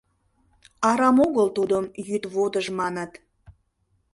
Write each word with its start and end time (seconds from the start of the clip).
Арам 0.89 1.17
огыл 1.25 1.47
тудым 1.57 1.85
Йӱд 2.07 2.23
водыж 2.33 2.65
маныт. 2.79 3.11